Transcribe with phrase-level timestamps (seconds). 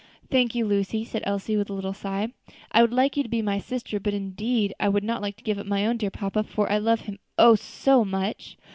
[0.31, 2.29] "Thank you, Lucy," said Elsie, with a little sigh,
[2.71, 5.59] "I would like to be your sister, but indeed I would not like to give
[5.59, 7.53] up my own dear papa, for I love him, oh!
[7.53, 8.57] so much."